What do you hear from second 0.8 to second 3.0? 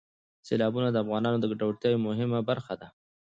د افغانانو د ګټورتیا یوه مهمه برخه ده.